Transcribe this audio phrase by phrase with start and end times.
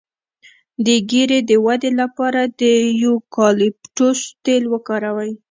[0.85, 2.61] د ږیرې د ودې لپاره د
[3.03, 5.31] یوکالیپټوس تېل وکاروئ